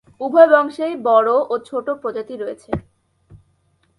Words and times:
উভয় 0.21 0.49
বংশেই 0.53 0.95
বড় 1.07 1.31
ও 1.49 1.53
ছোট 1.65 1.87
প্রজাতি 2.01 2.35
রয়েছে। 2.37 2.71